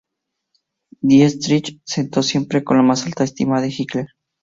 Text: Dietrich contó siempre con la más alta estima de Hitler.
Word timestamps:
Dietrich 1.03 1.83
contó 1.95 2.23
siempre 2.23 2.63
con 2.63 2.75
la 2.77 2.81
más 2.81 3.05
alta 3.05 3.23
estima 3.23 3.61
de 3.61 3.67
Hitler. 3.69 4.07